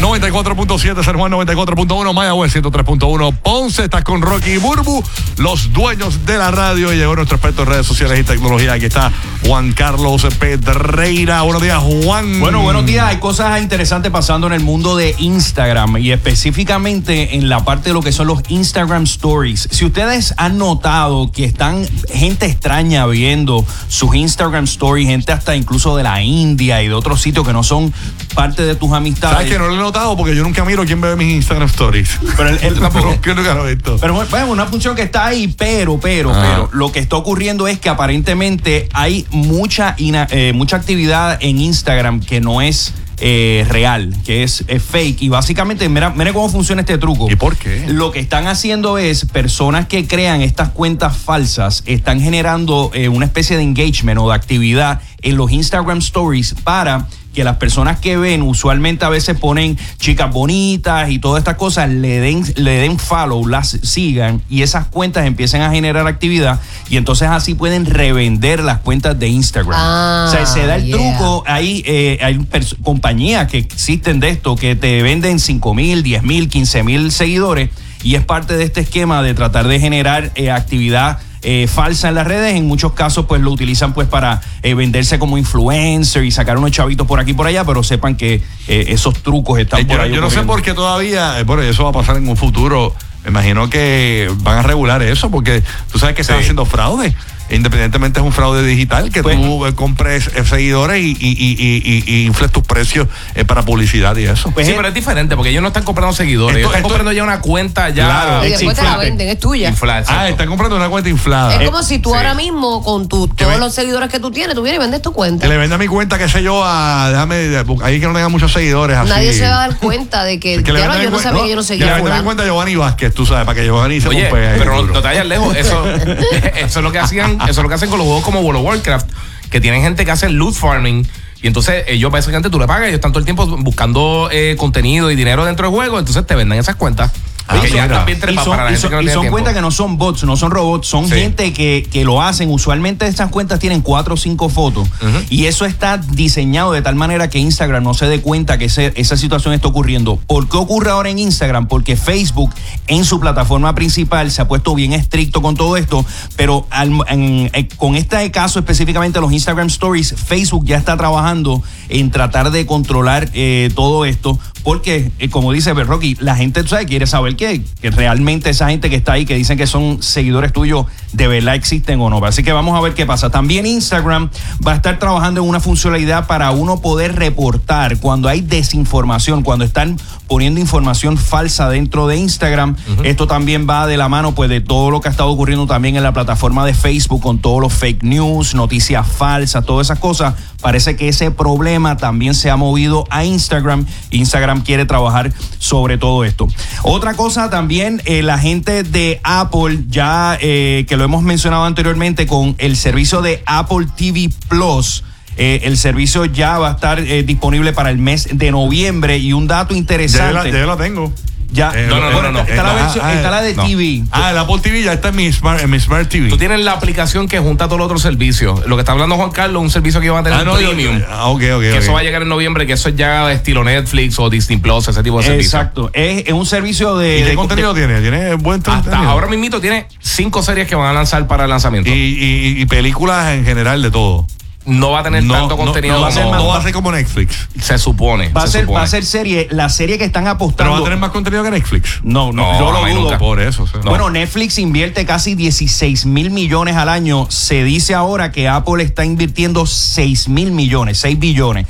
94.7, 0.00 1.04
San 1.04 1.18
Juan 1.18 1.30
94.1, 1.32 2.14
Mayagüez 2.14 2.56
103.1, 2.56 3.36
Ponce, 3.42 3.84
estás 3.84 4.02
con 4.02 4.22
Rocky 4.22 4.56
Burbu, 4.56 5.04
los 5.36 5.74
dueños 5.74 6.24
de 6.24 6.38
la 6.38 6.50
radio. 6.50 6.92
Y 6.94 6.96
llegó 6.96 7.14
nuestro 7.14 7.36
experto 7.36 7.62
en 7.62 7.68
redes 7.68 7.86
sociales 7.86 8.18
y 8.18 8.24
tecnología. 8.24 8.72
Aquí 8.72 8.86
está 8.86 9.12
Juan 9.46 9.72
Carlos 9.72 10.26
Pedreira. 10.38 11.42
Buenos 11.42 11.60
días, 11.60 11.82
Juan. 11.82 12.40
Bueno, 12.40 12.62
buenos 12.62 12.86
días. 12.86 13.08
Hay 13.08 13.18
cosas 13.18 13.60
interesantes 13.60 14.10
pasando 14.10 14.46
en 14.46 14.54
el 14.54 14.60
mundo 14.60 14.96
de 14.96 15.14
Instagram 15.18 15.98
y 15.98 16.12
específicamente 16.12 17.36
en 17.36 17.50
la 17.50 17.62
parte 17.64 17.90
de 17.90 17.92
lo 17.92 18.00
que 18.00 18.12
son 18.12 18.26
los 18.26 18.40
Instagram 18.48 19.02
Stories. 19.02 19.68
Si 19.70 19.84
ustedes 19.84 20.32
han 20.38 20.56
notado 20.56 21.30
que 21.30 21.44
están 21.44 21.86
gente 22.08 22.46
extraña 22.46 23.04
viendo 23.06 23.66
sus 23.88 24.14
Instagram 24.14 24.64
Stories, 24.64 25.08
gente 25.08 25.32
hasta 25.32 25.54
incluso 25.54 25.94
de 25.94 26.04
la 26.04 26.22
India 26.22 26.82
y 26.82 26.88
de 26.88 26.94
otros 26.94 27.20
sitios 27.20 27.46
que 27.46 27.52
no 27.52 27.62
son 27.62 27.92
parte 28.30 28.62
de 28.64 28.74
tus 28.74 28.92
amistades. 28.92 29.36
¿Sabes 29.36 29.52
que 29.52 29.58
no 29.58 29.68
lo 29.68 29.74
he 29.74 29.78
notado? 29.78 30.16
Porque 30.16 30.34
yo 30.34 30.42
nunca 30.42 30.64
miro 30.64 30.84
quién 30.84 31.00
ve 31.00 31.14
mis 31.16 31.34
Instagram 31.34 31.68
Stories. 31.68 32.18
Pero 32.36 32.56
tampoco. 32.80 33.18
Lo 33.24 33.66
he 33.68 33.74
visto. 33.74 33.96
Pero 34.00 34.14
bueno, 34.14 34.46
una 34.50 34.66
función 34.66 34.94
que 34.96 35.02
está 35.02 35.26
ahí, 35.26 35.48
pero, 35.48 35.98
pero, 36.00 36.30
Ah. 36.34 36.42
pero, 36.42 36.70
lo 36.72 36.92
que 36.92 36.98
está 37.00 37.16
ocurriendo 37.16 37.66
es 37.68 37.78
que 37.78 37.88
aparentemente 37.88 38.88
hay 38.92 39.26
mucha, 39.30 39.94
ina- 39.98 40.26
eh, 40.30 40.52
mucha 40.54 40.76
actividad 40.76 41.38
en 41.40 41.58
Instagram 41.58 42.20
que 42.20 42.40
no 42.40 42.60
es 42.62 42.94
eh, 43.22 43.66
real, 43.68 44.14
que 44.24 44.42
es, 44.44 44.64
es 44.66 44.82
fake. 44.82 45.20
Y 45.20 45.28
básicamente, 45.28 45.86
mira, 45.90 46.08
mira 46.08 46.32
cómo 46.32 46.48
funciona 46.48 46.80
este 46.80 46.96
truco. 46.96 47.30
¿Y 47.30 47.36
por 47.36 47.54
qué? 47.56 47.84
Lo 47.88 48.12
que 48.12 48.18
están 48.18 48.46
haciendo 48.46 48.96
es 48.96 49.26
personas 49.26 49.84
que 49.88 50.06
crean 50.06 50.40
estas 50.40 50.70
cuentas 50.70 51.18
falsas 51.18 51.82
están 51.84 52.18
generando 52.22 52.90
eh, 52.94 53.10
una 53.10 53.26
especie 53.26 53.58
de 53.58 53.62
engagement 53.62 54.18
o 54.18 54.30
de 54.30 54.34
actividad 54.34 55.02
en 55.22 55.36
los 55.36 55.50
Instagram 55.50 55.98
Stories 55.98 56.54
para 56.64 57.06
que 57.34 57.44
las 57.44 57.56
personas 57.56 58.00
que 58.00 58.16
ven 58.16 58.42
usualmente 58.42 59.04
a 59.04 59.08
veces 59.08 59.38
ponen 59.38 59.78
chicas 59.98 60.32
bonitas 60.32 61.10
y 61.10 61.18
todas 61.18 61.40
estas 61.40 61.56
cosas 61.56 61.88
le 61.88 62.18
den 62.20 62.44
le 62.56 62.72
den 62.78 62.98
follow, 62.98 63.46
las 63.46 63.78
sigan 63.82 64.42
y 64.50 64.62
esas 64.62 64.86
cuentas 64.86 65.26
empiecen 65.26 65.62
a 65.62 65.70
generar 65.70 66.06
actividad 66.06 66.60
y 66.88 66.96
entonces 66.96 67.28
así 67.28 67.54
pueden 67.54 67.86
revender 67.86 68.62
las 68.64 68.78
cuentas 68.78 69.18
de 69.18 69.28
Instagram. 69.28 69.74
Ah, 69.74 70.26
o 70.28 70.30
sea, 70.32 70.46
se 70.46 70.66
da 70.66 70.76
el 70.76 70.86
yeah. 70.86 70.96
truco 70.96 71.44
hay, 71.46 71.82
eh, 71.86 72.18
hay 72.22 72.44
compañías 72.82 73.48
que 73.48 73.58
existen 73.58 74.18
de 74.18 74.30
esto 74.30 74.56
que 74.56 74.74
te 74.74 75.02
venden 75.02 75.38
5 75.38 75.74
mil, 75.74 76.02
10 76.02 76.22
mil, 76.24 76.48
15 76.48 76.82
mil 76.82 77.12
seguidores 77.12 77.70
y 78.02 78.16
es 78.16 78.24
parte 78.24 78.56
de 78.56 78.64
este 78.64 78.80
esquema 78.80 79.22
de 79.22 79.34
tratar 79.34 79.68
de 79.68 79.78
generar 79.78 80.32
eh, 80.34 80.50
actividad 80.50 81.20
eh, 81.42 81.66
falsa 81.68 82.08
en 82.08 82.14
las 82.14 82.26
redes. 82.26 82.54
En 82.56 82.66
muchos 82.66 82.92
casos, 82.92 83.26
pues 83.26 83.40
lo 83.40 83.50
utilizan 83.50 83.92
pues 83.94 84.08
para 84.08 84.40
eh, 84.62 84.74
venderse 84.74 85.18
como 85.18 85.38
influencer 85.38 86.24
y 86.24 86.30
sacar 86.30 86.58
unos 86.58 86.70
chavitos 86.70 87.06
por 87.06 87.20
aquí 87.20 87.30
y 87.32 87.34
por 87.34 87.46
allá, 87.46 87.64
pero 87.64 87.82
sepan 87.82 88.14
que 88.16 88.42
eh, 88.68 88.84
esos 88.88 89.14
trucos 89.22 89.58
están 89.58 89.80
Eh, 89.80 89.84
por 89.86 89.96
yo, 89.96 90.02
ahí. 90.02 90.12
yo 90.14 90.20
no 90.20 90.30
sé 90.30 90.42
por 90.42 90.62
qué 90.62 90.74
todavía, 90.74 91.42
bueno, 91.44 91.62
eso 91.62 91.84
va 91.84 91.90
a 91.90 91.92
pasar 91.94 92.16
en 92.16 92.28
un 92.28 92.36
futuro. 92.36 92.94
Me 93.24 93.30
imagino 93.30 93.68
que 93.68 94.30
van 94.38 94.58
a 94.58 94.62
regular 94.62 95.02
eso 95.02 95.30
porque 95.30 95.62
tú 95.92 95.98
sabes 95.98 96.14
que 96.14 96.22
están 96.22 96.36
Sí. 96.38 96.42
haciendo 96.42 96.64
fraude. 96.64 97.14
Independientemente 97.50 98.20
es 98.20 98.26
un 98.26 98.32
fraude 98.32 98.62
digital 98.64 99.10
que 99.10 99.22
Pues- 99.22 99.36
tú 99.36 99.66
eh, 99.66 99.74
compres 99.74 100.28
eh, 100.34 100.44
seguidores 100.44 101.02
y, 101.02 101.10
y, 101.18 101.28
y, 101.30 101.56
y- 101.58 102.04
y- 102.06 102.14
y 102.22 102.26
infles 102.26 102.50
tus 102.52 102.62
precios 102.64 103.08
eh, 103.34 103.44
para 103.44 103.62
publicidad 103.62 104.16
y 104.16 104.24
eso. 104.24 104.50
Pues 104.52 104.66
sí, 104.66 104.72
es- 104.72 104.76
pero 104.76 104.88
es 104.88 104.94
diferente 104.94 105.36
porque 105.36 105.50
ellos 105.50 105.62
no 105.62 105.68
están 105.68 105.82
comprando 105.84 106.14
seguidores, 106.14 106.56
Esto- 106.56 106.58
ellos 106.58 106.68
están 106.70 106.80
esto- 106.80 106.88
comprando 106.88 107.12
ya 107.12 107.22
una 107.24 107.40
cuenta 107.40 107.88
ya 107.90 108.04
Claro. 108.06 108.46
Y 108.46 108.50
después 108.50 108.76
te 108.76 108.82
la 108.84 108.96
venden, 108.96 109.28
es 109.28 109.38
tuya. 109.38 109.68
inflada, 109.68 110.04
ah, 110.08 110.28
están 110.28 110.48
comprando 110.48 110.76
una 110.76 110.88
cuenta 110.88 111.08
inflada. 111.10 111.54
Es 111.56 111.66
como 111.68 111.82
si 111.82 111.98
tú 111.98 112.10
sí. 112.10 112.16
ahora 112.16 112.34
mismo, 112.34 112.82
con 112.82 113.08
tu, 113.08 113.28
todos 113.28 113.58
los 113.58 113.74
seguidores 113.74 114.08
que 114.10 114.18
tú 114.20 114.30
tienes, 114.30 114.54
tú 114.54 114.62
vienes 114.62 114.78
y 114.78 114.82
vendes 114.82 115.02
tu 115.02 115.12
cuenta. 115.12 115.42
Que 115.42 115.48
le 115.48 115.56
venda 115.58 115.78
mi 115.78 115.86
cuenta, 115.86 116.18
qué 116.18 116.28
sé 116.28 116.42
yo, 116.42 116.62
a. 116.64 117.10
Déjame. 117.10 117.56
Ahí 117.82 118.00
que 118.00 118.06
no 118.06 118.12
tenga 118.14 118.28
muchos 118.28 118.52
seguidores. 118.52 118.96
Así. 118.96 119.08
Nadie 119.08 119.32
se 119.32 119.42
va 119.48 119.64
a 119.64 119.68
dar 119.68 119.76
cuenta 119.78 120.24
de 120.24 120.38
que, 120.40 120.62
Que 120.62 120.72
le 120.72 120.80
claro, 120.80 121.02
yo 121.02 121.10
no 121.10 121.18
sabía 121.18 121.42
que 121.42 121.48
yo 121.50 121.56
no 121.56 121.62
Que 121.62 121.68
seguía 121.68 121.86
le 121.86 121.94
mi 121.96 122.00
fulano. 122.02 122.24
cuenta 122.24 122.42
a 122.42 122.46
Giovanni 122.46 122.76
Vázquez, 122.76 123.14
tú 123.14 123.26
sabes, 123.26 123.44
para 123.46 123.56
que 123.58 123.64
Giovanni 123.64 124.00
se 124.00 124.08
Oye, 124.08 124.28
pero 124.30 124.76
no, 124.76 124.82
no 124.86 124.92
te 125.00 125.08
vayas 125.08 125.26
lejos. 125.26 125.56
Eso, 125.56 125.84
eso 126.56 126.78
es 126.78 126.82
lo 126.84 126.92
que 126.92 126.98
hacían, 126.98 127.39
eso 127.48 127.60
es 127.60 127.62
lo 127.62 127.68
que 127.68 127.74
hacen 127.74 127.90
con 127.90 127.98
los 127.98 128.06
juegos 128.06 128.24
como 128.24 128.40
World 128.40 128.60
of 128.60 128.66
Warcraft, 128.66 129.10
que 129.50 129.60
tienen 129.60 129.82
gente 129.82 130.04
que 130.04 130.10
hace 130.10 130.28
loot 130.28 130.54
farming. 130.54 131.06
Y 131.42 131.46
entonces 131.46 131.84
ellos 131.88 132.10
básicamente 132.10 132.50
tú 132.50 132.58
le 132.58 132.66
pagas, 132.66 132.88
ellos 132.88 132.96
están 132.96 133.12
todo 133.12 133.20
el 133.20 133.24
tiempo 133.24 133.46
buscando 133.58 134.28
eh, 134.30 134.56
contenido 134.58 135.10
y 135.10 135.16
dinero 135.16 135.44
dentro 135.44 135.66
del 135.66 135.74
juego, 135.74 135.98
entonces 135.98 136.26
te 136.26 136.34
venden 136.34 136.58
esas 136.58 136.76
cuentas. 136.76 137.12
Ah, 137.50 137.60
que 137.60 137.70
ya 137.70 137.84
Y 137.86 138.36
son, 138.36 138.56
para 138.56 138.72
y 138.72 138.76
son- 138.76 138.90
que 138.90 138.96
no 138.96 139.02
y 139.02 139.08
son 139.08 139.26
cuentas 139.28 139.54
que 139.54 139.60
no 139.60 139.70
son 139.70 139.98
bots, 139.98 140.24
no 140.24 140.36
son 140.36 140.50
robots, 140.50 140.86
son 140.86 141.06
Sí. 141.08 141.14
gente 141.14 141.52
que, 141.52 141.86
que 141.90 142.04
lo 142.04 142.22
hacen. 142.22 142.50
Usualmente 142.50 143.06
estas 143.06 143.28
cuentas 143.30 143.58
tienen 143.58 143.80
cuatro 143.82 144.14
o 144.14 144.16
cinco 144.16 144.48
fotos 144.48 144.88
y 145.30 145.46
eso 145.46 145.64
está 145.64 145.98
diseñado 145.98 146.72
de 146.72 146.82
tal 146.82 146.94
manera 146.94 147.28
que 147.28 147.38
Instagram 147.38 147.82
no 147.82 147.94
se 147.94 148.06
dé 148.06 148.20
cuenta 148.20 148.56
que 148.58 148.66
ese- 148.66 148.92
esa 148.96 149.16
situación 149.16 149.52
está 149.54 149.68
ocurriendo. 149.68 150.16
¿Por 150.26 150.48
qué 150.48 150.56
ocurre 150.56 150.90
ahora 150.90 151.10
en 151.10 151.18
Instagram? 151.18 151.66
Porque 151.66 151.96
Facebook 151.96 152.50
en 152.86 153.04
su 153.04 153.18
plataforma 153.20 153.74
principal 153.74 154.30
se 154.30 154.42
ha 154.42 154.48
puesto 154.48 154.74
bien 154.74 154.92
estricto 154.92 155.42
con 155.42 155.56
todo 155.56 155.76
esto, 155.76 156.04
pero 156.36 156.66
al- 156.70 157.00
en- 157.08 157.50
eh, 157.52 157.68
con 157.76 157.96
este 157.96 158.30
caso 158.30 158.58
específicamente 158.60 159.20
los 159.20 159.32
Instagram 159.32 159.66
Stories, 159.66 160.14
Facebook 160.16 160.64
ya 160.66 160.76
está 160.76 160.96
trabajando 160.96 161.62
en 161.88 162.10
tratar 162.10 162.50
de 162.50 162.64
controlar 162.66 163.28
eh, 163.34 163.70
todo 163.74 164.04
esto 164.04 164.38
porque, 164.62 165.10
eh, 165.18 165.28
como 165.28 165.52
dice 165.52 165.72
Rocky, 165.72 166.16
la 166.20 166.36
gente, 166.36 166.66
sabes, 166.66 166.86
quiere 166.86 167.06
saber 167.06 167.36
que, 167.36 167.62
que 167.80 167.90
realmente 167.90 168.50
esa 168.50 168.68
gente 168.68 168.90
que 168.90 168.96
está 168.96 169.12
ahí, 169.12 169.24
que 169.24 169.34
dicen 169.34 169.56
que 169.56 169.66
son 169.66 170.02
seguidores 170.02 170.52
tuyos, 170.52 170.86
de 171.12 171.28
verdad 171.28 171.54
existen 171.54 172.00
o 172.00 172.10
no. 172.10 172.24
Así 172.24 172.42
que 172.42 172.52
vamos 172.52 172.76
a 172.76 172.80
ver 172.80 172.94
qué 172.94 173.06
pasa. 173.06 173.30
También 173.30 173.66
Instagram 173.66 174.30
va 174.66 174.72
a 174.72 174.76
estar 174.76 174.98
trabajando 174.98 175.42
en 175.42 175.48
una 175.48 175.60
funcionalidad 175.60 176.26
para 176.26 176.50
uno 176.50 176.80
poder 176.80 177.16
reportar 177.16 177.98
cuando 177.98 178.28
hay 178.28 178.40
desinformación, 178.40 179.42
cuando 179.42 179.64
están 179.64 179.98
poniendo 180.28 180.60
información 180.60 181.18
falsa 181.18 181.68
dentro 181.68 182.06
de 182.06 182.16
Instagram. 182.16 182.76
Esto 183.02 183.26
también 183.26 183.66
va 183.68 183.86
de 183.86 183.96
la 183.96 184.08
mano 184.08 184.34
pues 184.34 184.48
de 184.48 184.60
todo 184.60 184.90
lo 184.90 185.00
que 185.00 185.08
ha 185.08 185.10
estado 185.10 185.30
ocurriendo 185.30 185.66
también 185.66 185.96
en 185.96 186.02
la 186.02 186.12
plataforma 186.12 186.64
de 186.64 186.74
Facebook 186.74 187.20
con 187.20 187.40
todos 187.40 187.60
los 187.60 187.72
fake 187.72 188.04
news, 188.04 188.54
noticias 188.54 189.06
falsas, 189.06 189.64
todas 189.64 189.88
esas 189.88 189.98
cosas. 189.98 190.34
Parece 190.60 190.94
que 190.94 191.08
ese 191.08 191.30
problema 191.30 191.96
también 191.96 192.34
se 192.34 192.50
ha 192.50 192.56
movido 192.56 193.06
a 193.10 193.24
Instagram. 193.24 193.86
Instagram 194.10 194.62
quiere 194.62 194.84
trabajar 194.84 195.32
sobre 195.58 195.98
todo 195.98 196.24
esto. 196.24 196.46
Otra 196.82 197.14
cosa 197.14 197.50
también, 197.50 198.02
eh, 198.04 198.22
la 198.22 198.38
gente 198.38 198.82
de 198.82 199.20
Apple, 199.24 199.84
ya 199.88 200.38
eh, 200.40 200.84
que 200.86 200.96
lo 201.00 201.06
hemos 201.06 201.22
mencionado 201.22 201.64
anteriormente 201.64 202.26
con 202.26 202.54
el 202.58 202.76
servicio 202.76 203.22
de 203.22 203.42
Apple 203.46 203.86
TV 203.96 204.28
Plus. 204.50 205.02
eh, 205.38 205.62
el 205.64 205.78
servicio 205.78 206.26
ya 206.26 206.58
va 206.58 206.68
a 206.68 206.72
estar 206.72 207.00
eh, 207.00 207.22
disponible 207.22 207.72
para 207.72 207.88
el 207.90 207.96
mes 207.96 208.28
de 208.30 208.50
noviembre 208.50 209.16
y 209.16 209.32
un 209.32 209.46
dato 209.46 209.70
Ya 209.70 209.72
yo 209.72 209.74
la, 209.74 209.78
interesante. 209.78 210.52
ya 210.52 210.66
la 210.66 210.76
tengo. 210.76 211.10
Ya, 211.52 211.72
Eh, 211.74 211.86
No, 211.88 211.96
no, 212.00 212.10
no, 212.10 212.12
bueno, 212.12 212.30
no, 212.30 212.32
no. 212.32 212.38
Está, 212.40 212.50
está 212.54 212.62
la 212.62 212.74
versión- 212.74 213.04
ah, 213.04 213.14
está 213.14 213.30
la 213.30 213.42
de 213.42 213.54
no. 213.54 213.64
TV. 213.66 214.04
Ah, 214.12 214.30
el 214.30 214.38
Apple 214.38 214.58
TV 214.62 214.82
ya 214.82 214.92
está 214.92 215.08
en 215.08 215.16
mi 215.16 215.32
Smart, 215.32 215.60
en 215.62 215.70
mi 215.70 215.80
smart 215.80 216.08
TV. 216.08 216.28
Tú 216.28 216.38
tienes 216.38 216.60
la 216.60 216.72
aplicación 216.72 217.26
que 217.28 217.38
junta 217.38 217.66
todos 217.66 217.78
los 217.78 217.86
otros 217.86 218.02
servicios. 218.02 218.64
Lo 218.66 218.76
que 218.76 218.80
está 218.80 218.92
hablando 218.92 219.16
Juan 219.16 219.30
Carlos, 219.30 219.60
un 219.62 219.70
servicio 219.70 220.00
que 220.00 220.06
iba 220.06 220.18
a 220.18 220.22
tener 220.22 220.38
ah, 220.38 220.44
no, 220.44 220.54
premium. 220.54 221.00
Ah, 221.10 221.26
ok, 221.26 221.42
ok. 221.56 221.60
que 221.60 221.78
eso 221.78 221.92
va 221.92 222.00
a 222.00 222.02
llegar 222.02 222.22
en 222.22 222.28
noviembre, 222.28 222.66
que 222.66 222.74
eso 222.74 222.88
es 222.88 222.96
ya 222.96 223.32
estilo 223.32 223.64
Netflix 223.64 224.18
o 224.18 224.30
Disney 224.30 224.58
Plus, 224.58 224.88
ese 224.88 225.02
tipo 225.02 225.18
de 225.18 225.24
servicio. 225.24 225.58
Exacto. 225.58 225.90
Es, 225.92 226.24
es 226.26 226.32
un 226.32 226.46
servicio 226.46 226.96
de. 226.96 227.18
¿Y 227.18 227.22
qué 227.22 227.28
de- 227.30 227.34
contenido 227.34 227.74
de- 227.74 227.86
tiene? 227.86 228.00
¿Tiene 228.00 228.34
buen 228.34 228.58
Hasta 228.60 228.74
contenido? 228.82 229.10
ahora 229.10 229.26
mismito 229.26 229.60
tiene 229.60 229.86
cinco 229.98 230.42
series 230.42 230.68
que 230.68 230.74
van 230.76 230.86
a 230.88 230.92
lanzar 230.92 231.26
para 231.26 231.44
el 231.44 231.50
lanzamiento. 231.50 231.90
Y, 231.90 231.92
y- 231.94 232.60
y 232.62 232.66
películas 232.66 233.32
en 233.34 233.44
general 233.44 233.82
de 233.82 233.90
todo. 233.90 234.26
No 234.66 234.90
va 234.90 235.00
a 235.00 235.02
tener 235.02 235.26
tanto 235.26 235.56
contenido 235.56 235.94
no, 235.96 236.02
va 236.02 236.08
a 236.08 236.12
ser 236.12 236.22
como 236.22 236.30
más- 236.34 236.42
no 236.42 236.48
va 236.48 236.58
a 236.58 236.62
ser 236.62 236.72
como 236.72 236.92
Netflix. 236.92 237.48
se 237.60 237.78
supone. 237.78 238.28
Va 238.28 238.42
a, 238.42 238.46
se 238.46 238.52
ser, 238.52 238.60
supone. 238.62 238.78
va 238.78 238.84
a 238.84 238.86
ser 238.86 239.04
serie, 239.04 239.48
la 239.50 239.68
serie 239.70 239.96
que 239.98 240.04
están 240.04 240.24
Pero 240.24 240.34
apostando. 240.34 240.72
va 240.74 240.78
a 240.78 240.84
tener 240.84 240.98
más 240.98 241.10
contenido 241.10 241.42
que 241.42 241.50
Netflix. 241.50 242.00
No, 242.02 242.32
no, 242.32 242.52
No, 242.52 242.58
yo 242.58 242.72
lo 242.72 242.80
dudo. 242.80 243.02
nunca. 243.04 243.18
Por 243.18 243.40
eso. 243.40 243.62
o 243.62 243.66
sea. 243.66 243.80
Bueno, 243.80 244.10
Netflix 244.10 244.58
invierte 244.58 245.06
casi 245.06 245.34
16 245.34 246.04
mil 246.06 246.30
millones 246.30 246.76
al 246.76 246.88
año. 246.90 247.26
Se 247.30 247.64
dice 247.64 247.94
ahora 247.94 248.32
que 248.32 248.48
Apple 248.48 248.82
está 248.84 249.04
invirtiendo 249.04 249.64
6 249.66 250.28
mil 250.28 250.52
millones, 250.52 250.98
6 250.98 251.18
billones. 251.18 251.66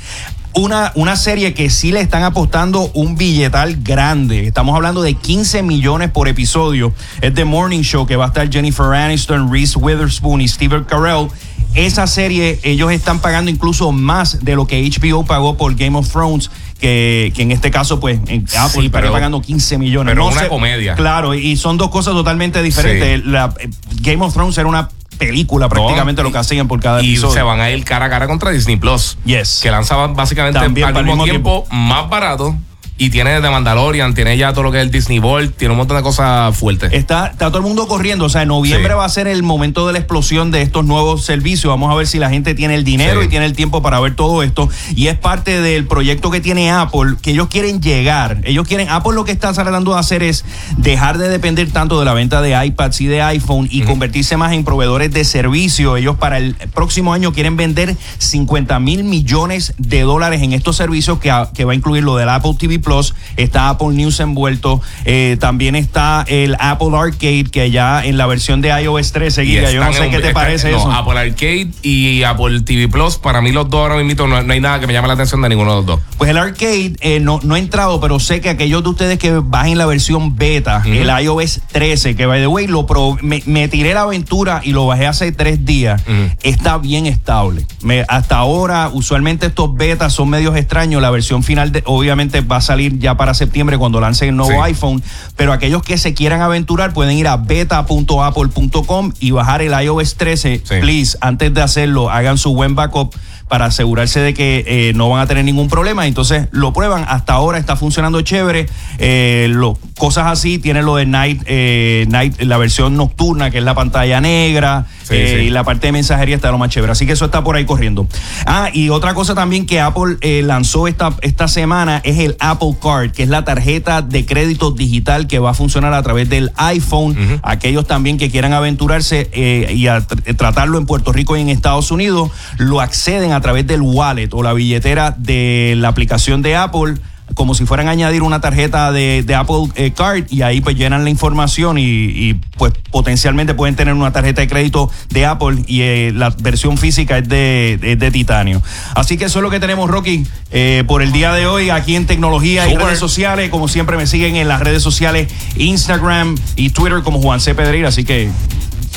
Una, 0.53 0.91
una 0.95 1.15
serie 1.15 1.53
que 1.53 1.69
sí 1.69 1.93
le 1.93 2.01
están 2.01 2.23
apostando 2.23 2.91
un 2.93 3.15
billetal 3.15 3.77
grande. 3.81 4.47
Estamos 4.47 4.75
hablando 4.75 5.01
de 5.01 5.13
15 5.13 5.63
millones 5.63 6.11
por 6.11 6.27
episodio. 6.27 6.93
Es 7.21 7.33
The 7.33 7.45
Morning 7.45 7.83
Show 7.83 8.05
que 8.05 8.17
va 8.17 8.25
a 8.25 8.27
estar 8.27 8.51
Jennifer 8.51 8.87
Aniston, 8.87 9.49
Reese 9.49 9.79
Witherspoon 9.79 10.41
y 10.41 10.49
Steve 10.49 10.83
Carell. 10.85 11.29
Esa 11.73 12.05
serie 12.07 12.59
ellos 12.63 12.91
están 12.91 13.19
pagando 13.19 13.49
incluso 13.51 13.91
más 13.91 14.43
de 14.43 14.55
lo 14.55 14.67
que 14.67 14.81
HBO 14.83 15.25
pagó 15.25 15.57
por 15.57 15.75
Game 15.75 15.97
of 15.97 16.09
Thrones. 16.11 16.49
Que, 16.79 17.31
que 17.35 17.43
en 17.43 17.51
este 17.51 17.69
caso, 17.69 17.99
pues, 17.99 18.19
en 18.25 18.43
Apple 18.57 18.89
pero- 18.89 19.11
pagando 19.11 19.39
15 19.39 19.77
millones. 19.77 20.13
pero 20.15 20.27
una 20.27 20.47
comedia. 20.49 20.95
Claro, 20.95 21.35
y 21.35 21.55
son 21.55 21.77
dos 21.77 21.89
cosas 21.91 22.15
totalmente 22.15 22.63
diferentes. 22.63 23.21
Sí. 23.21 23.27
La, 23.29 23.53
eh, 23.59 23.69
Game 24.01 24.25
of 24.25 24.33
Thrones 24.33 24.57
era 24.57 24.67
una 24.67 24.89
película 25.19 25.69
prácticamente 25.69 26.23
No, 26.23 26.29
lo 26.29 26.33
que 26.33 26.39
hacían 26.39 26.67
por 26.67 26.79
cada 26.81 27.03
y 27.03 27.11
episodio. 27.11 27.35
se 27.35 27.41
van 27.43 27.61
a 27.61 27.69
ir 27.69 27.83
cara 27.83 28.05
a 28.05 28.09
cara 28.09 28.25
contra 28.25 28.49
Disney 28.49 28.77
Plus. 28.77 29.19
Yes. 29.25 29.59
Que 29.61 29.69
lanzaban 29.69 30.15
básicamente 30.15 30.59
También 30.59 30.87
al 30.87 31.05
mismo 31.05 31.23
tiempo 31.23 31.67
más 31.69 32.09
barato 32.09 32.55
Y 33.01 33.09
tiene 33.09 33.41
The 33.41 33.49
Mandalorian, 33.49 34.13
tiene 34.13 34.37
ya 34.37 34.53
todo 34.53 34.61
lo 34.61 34.71
que 34.71 34.77
es 34.77 34.83
el 34.83 34.91
Disney 34.91 35.17
World, 35.17 35.55
tiene 35.55 35.71
un 35.71 35.79
montón 35.79 35.97
de 35.97 36.03
cosas 36.03 36.55
fuertes. 36.55 36.93
Está, 36.93 37.25
está 37.29 37.47
todo 37.47 37.57
el 37.57 37.63
mundo 37.63 37.87
corriendo. 37.87 38.25
O 38.25 38.29
sea, 38.29 38.43
en 38.43 38.49
noviembre 38.49 38.91
Sí. 38.91 38.95
va 38.95 39.05
a 39.05 39.09
ser 39.09 39.25
el 39.27 39.41
momento 39.41 39.87
de 39.87 39.93
la 39.93 39.97
explosión 39.97 40.51
de 40.51 40.61
estos 40.61 40.85
nuevos 40.85 41.25
servicios. 41.25 41.71
Vamos 41.71 41.91
a 41.91 41.95
ver 41.95 42.05
si 42.05 42.19
la 42.19 42.29
gente 42.29 42.53
tiene 42.53 42.75
el 42.75 42.83
dinero 42.83 43.19
Sí. 43.21 43.25
y 43.25 43.29
tiene 43.29 43.45
el 43.47 43.53
tiempo 43.53 43.81
para 43.81 43.99
ver 43.99 44.13
todo 44.15 44.43
esto. 44.43 44.69
Y 44.95 45.07
es 45.07 45.17
parte 45.17 45.61
del 45.61 45.87
proyecto 45.87 46.29
que 46.29 46.41
tiene 46.41 46.69
Apple, 46.69 47.15
que 47.23 47.31
ellos 47.31 47.47
quieren 47.47 47.81
llegar. 47.81 48.37
Ellos 48.43 48.67
quieren, 48.67 48.87
Apple 48.89 49.13
lo 49.15 49.25
que 49.25 49.31
está 49.31 49.51
tratando 49.51 49.93
de 49.95 49.99
hacer 49.99 50.21
es 50.21 50.45
dejar 50.77 51.17
de 51.17 51.27
depender 51.29 51.71
tanto 51.71 51.97
de 51.97 52.05
la 52.05 52.13
venta 52.13 52.39
de 52.43 52.51
iPads 52.65 53.01
y 53.01 53.07
de 53.07 53.23
iPhone 53.23 53.67
y 53.71 53.81
convertirse 53.81 54.37
más 54.37 54.53
en 54.53 54.63
proveedores 54.63 55.11
de 55.11 55.23
servicio. 55.25 55.97
Ellos 55.97 56.17
para 56.17 56.37
el 56.37 56.53
próximo 56.71 57.13
año 57.15 57.33
quieren 57.33 57.57
vender 57.57 57.97
50 58.19 58.79
mil 58.79 59.03
millones 59.05 59.73
de 59.79 60.01
dólares 60.01 60.43
en 60.43 60.53
estos 60.53 60.75
servicios 60.77 61.17
que, 61.17 61.33
que 61.55 61.65
va 61.65 61.71
a 61.71 61.75
incluir 61.75 62.03
lo 62.03 62.15
del 62.15 62.29
Apple 62.29 62.53
TV 62.59 62.77
Plus, 62.77 62.90
está 63.37 63.69
Apple 63.69 63.89
News 63.89 64.19
envuelto, 64.19 64.81
eh, 65.05 65.37
también 65.39 65.75
está 65.75 66.25
el 66.27 66.55
Apple 66.59 66.89
Arcade 66.97 67.45
que 67.51 67.71
ya 67.71 68.03
en 68.03 68.17
la 68.17 68.25
versión 68.27 68.61
de 68.61 68.69
iOS 68.81 69.11
13, 69.11 69.43
Y 69.43 69.47
Giga, 69.47 69.71
yo 69.71 69.83
no 69.83 69.93
sé 69.93 70.05
en- 70.05 70.11
qué 70.11 70.19
te 70.19 70.33
parece 70.33 70.71
no, 70.71 70.77
eso. 70.77 70.91
Apple 70.91 71.17
Arcade 71.19 71.67
y 71.81 72.23
Apple 72.23 72.61
TV 72.61 72.87
Plus, 72.87 73.17
para 73.17 73.41
mí 73.41 73.51
los 73.51 73.69
dos 73.69 73.81
ahora 73.81 73.95
mismo 74.03 74.27
no, 74.27 74.41
no 74.43 74.53
hay 74.53 74.59
nada 74.59 74.79
que 74.79 74.87
me 74.87 74.93
llame 74.93 75.07
la 75.07 75.13
atención 75.13 75.41
de 75.41 75.49
ninguno 75.49 75.71
de 75.71 75.77
los 75.77 75.85
dos. 75.85 75.99
Pues 76.17 76.29
el 76.29 76.37
arcade 76.37 76.93
eh, 77.01 77.19
no, 77.21 77.39
no 77.43 77.55
he 77.55 77.59
entrado, 77.59 77.99
pero 78.01 78.19
sé 78.19 78.41
que 78.41 78.49
aquellos 78.49 78.83
de 78.83 78.89
ustedes 78.89 79.17
que 79.19 79.31
bajen 79.43 79.77
la 79.77 79.85
versión 79.85 80.35
beta, 80.35 80.83
el 80.85 81.09
iOS 81.23 81.61
13, 81.71 82.15
que 82.15 82.25
by 82.25 82.39
the 82.41 82.47
way, 82.47 82.67
lo 82.67 82.85
pro- 82.85 83.17
me, 83.21 83.41
me 83.45 83.67
tiré 83.67 83.93
la 83.93 84.01
aventura 84.01 84.61
y 84.63 84.71
lo 84.71 84.85
bajé 84.87 85.07
hace 85.07 85.31
tres 85.31 85.65
días, 85.65 86.01
está 86.43 86.77
bien 86.77 87.05
estable. 87.05 87.65
Me- 87.81 88.05
hasta 88.07 88.37
ahora, 88.37 88.89
usualmente 88.91 89.45
estos 89.47 89.73
betas 89.75 90.13
son 90.13 90.29
medios 90.29 90.55
extraños. 90.57 91.01
La 91.01 91.09
versión 91.11 91.43
final, 91.43 91.71
de, 91.71 91.83
obviamente, 91.85 92.41
va 92.41 92.57
a 92.57 92.61
salir 92.61 92.80
ya 92.89 93.15
para 93.17 93.33
septiembre 93.33 93.77
cuando 93.77 93.99
lancen 94.01 94.29
el 94.29 94.35
nuevo 94.35 94.51
Sí. 94.51 94.57
iPhone. 94.71 95.03
Pero 95.35 95.53
aquellos 95.53 95.83
que 95.83 95.97
se 95.97 96.13
quieran 96.13 96.41
aventurar 96.41 96.93
pueden 96.93 97.17
ir 97.17 97.27
a 97.27 97.37
beta.apple.com 97.37 99.11
y 99.19 99.31
bajar 99.31 99.61
el 99.61 99.73
iOS 99.83 100.15
13. 100.15 100.61
Sí. 100.63 100.75
Please, 100.81 101.17
antes 101.21 101.53
de 101.53 101.61
hacerlo, 101.61 102.09
hagan 102.09 102.37
su 102.37 102.53
buen 102.53 102.75
backup 102.75 103.13
para 103.47 103.65
asegurarse 103.65 104.21
de 104.21 104.33
que 104.33 104.63
eh, 104.65 104.93
no 104.95 105.09
van 105.09 105.19
a 105.21 105.27
tener 105.27 105.43
ningún 105.43 105.67
problema. 105.67 106.07
Entonces 106.07 106.47
lo 106.51 106.71
prueban. 106.71 107.03
Hasta 107.07 107.33
ahora 107.33 107.57
está 107.57 107.75
funcionando 107.75 108.21
chévere. 108.21 108.67
Eh, 108.97 109.47
lo- 109.49 109.77
cosas 109.97 110.27
así. 110.27 110.57
Tiene 110.57 110.81
lo 110.83 110.95
de 110.95 111.05
Night, 111.05 111.43
eh, 111.47 112.05
Night, 112.07 112.39
la 112.43 112.57
versión 112.57 112.95
nocturna, 112.95 113.51
que 113.51 113.57
es 113.57 113.63
la 113.65 113.75
pantalla 113.75 114.21
negra. 114.21 114.85
Sí, 115.03 115.15
eh, 115.15 115.35
sí. 115.41 115.45
Y 115.47 115.49
la 115.49 115.65
parte 115.65 115.87
de 115.87 115.91
mensajería 115.91 116.35
está 116.37 116.49
lo 116.49 116.57
más 116.59 116.69
chévere. 116.69 116.93
Así 116.93 117.05
que 117.05 117.11
eso 117.11 117.25
está 117.25 117.43
por 117.43 117.57
ahí 117.57 117.65
corriendo. 117.65 118.07
Ah, 118.45 118.69
y 118.71 118.87
otra 118.87 119.13
cosa 119.13 119.35
también 119.35 119.65
que 119.65 119.81
Apple 119.81 120.17
lanzó 120.43 120.87
esta, 120.87 121.13
esta 121.21 121.49
semana 121.49 121.99
es 122.05 122.19
el 122.19 122.37
Apple 122.39 122.60
Card, 122.79 123.11
que 123.11 123.23
es 123.23 123.29
la 123.29 123.43
tarjeta 123.43 124.01
de 124.01 124.25
crédito 124.25 124.71
digital 124.71 125.25
que 125.27 125.39
va 125.39 125.51
a 125.51 125.53
funcionar 125.53 125.93
a 125.93 126.03
través 126.03 126.29
del 126.29 126.51
iPhone. 126.55 127.39
Aquellos 127.43 127.87
también 127.87 128.17
que 128.17 128.29
quieran 128.29 128.53
aventurarse 128.53 129.29
eh, 129.33 129.73
y 129.75 129.87
a 129.87 129.99
tr- 130.07 130.35
tratarlo 130.37 130.77
en 130.77 130.85
Puerto 130.85 131.11
Rico 131.11 131.35
y 131.35 131.41
en 131.41 131.49
Estados 131.49 131.89
Unidos, 131.91 132.29
lo 132.57 132.79
acceden 132.81 133.31
a 133.33 133.41
través 133.41 133.65
del 133.65 133.81
wallet 133.81 134.29
o 134.33 134.43
la 134.43 134.53
billetera 134.53 135.15
de 135.17 135.73
la 135.77 135.87
aplicación 135.87 136.41
de 136.43 136.55
Apple 136.55 136.95
como 137.33 137.55
si 137.55 137.65
fueran 137.65 137.87
a 137.87 137.91
añadir 137.91 138.23
una 138.23 138.41
tarjeta 138.41 138.91
de, 138.91 139.23
de 139.23 139.35
Apple 139.35 139.69
eh, 139.75 139.91
Card 139.91 140.25
y 140.29 140.41
ahí 140.41 140.61
pues 140.61 140.75
llenan 140.75 141.03
la 141.03 141.09
información 141.09 141.77
y, 141.77 141.83
y, 141.83 142.33
pues 142.57 142.73
potencialmente 142.91 143.53
pueden 143.53 143.75
tener 143.75 143.93
una 143.93 144.11
tarjeta 144.11 144.41
de 144.41 144.47
crédito 144.47 144.89
de 145.09 145.25
Apple 145.25 145.63
y 145.67 145.81
eh, 145.81 146.11
la 146.13 146.29
versión 146.29 146.77
física 146.77 147.17
es 147.17 147.27
de, 147.27 147.77
de 147.97 148.11
titanio. 148.11 148.61
Así 148.95 149.17
que 149.17 149.25
eso 149.25 149.39
es 149.39 149.43
lo 149.43 149.49
que 149.49 149.59
tenemos, 149.59 149.89
Rocky, 149.89 150.25
eh, 150.51 150.83
por 150.87 151.01
el 151.01 151.11
día 151.11 151.33
de 151.33 151.47
hoy 151.47 151.69
aquí 151.69 151.95
en 151.95 152.05
tecnología 152.05 152.69
y 152.69 152.75
redes 152.75 152.99
sociales. 152.99 153.49
Como 153.49 153.67
siempre 153.67 153.97
me 153.97 154.07
siguen 154.07 154.35
en 154.35 154.47
las 154.47 154.59
redes 154.59 154.83
sociales 154.83 155.31
Instagram 155.55 156.35
y 156.55 156.69
Twitter 156.69 157.01
como 157.03 157.21
Juan 157.21 157.39
C. 157.39 157.55
Pedreira. 157.55 157.89
Así 157.89 158.03
que 158.03 158.29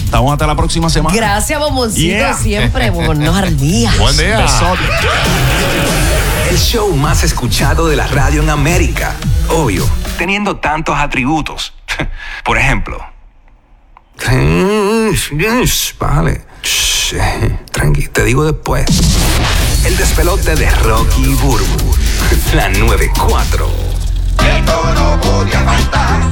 estamos 0.05 0.33
hasta 0.33 0.47
la 0.47 0.55
próxima 0.55 0.89
semana. 0.91 1.15
Gracias, 1.15 1.59
bomboncito, 1.59 2.01
Yeah. 2.17 2.35
siempre. 2.37 2.91
Buenos 2.91 3.37
al 3.37 3.56
día. 3.56 3.93
Buen 3.99 4.17
día. 4.17 4.39
Besote. 4.39 4.83
El 6.51 6.59
show 6.59 6.95
más 6.97 7.23
escuchado 7.25 7.89
de 7.89 7.97
la 7.97 8.06
radio 8.06 8.43
en 8.43 8.51
América. 8.51 9.15
Obvio, 9.49 9.89
teniendo 10.19 10.56
tantos 10.56 10.97
atributos. 10.97 11.73
Por 12.45 12.59
ejemplo. 12.59 13.05
Vale. 15.99 16.45
Shh, 16.62 17.15
Tranqui, 17.73 18.09
te 18.09 18.25
digo 18.25 18.45
después. 18.45 18.87
El 19.85 19.97
despelote 19.97 20.55
de 20.55 20.71
Rocky 20.71 21.35
Burbu. 21.35 21.95
La 22.55 22.69
94. 22.69 23.69
Esto 24.39 24.95
no 24.95 25.21
podía 25.21 25.61
faltar. 25.61 26.25